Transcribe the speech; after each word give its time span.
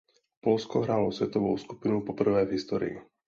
Polsko 0.41 0.79
hrálo 0.81 1.11
světovou 1.11 1.57
skupinu 1.57 2.01
poprvé 2.01 2.45
v 2.45 2.49
historii. 2.51 3.01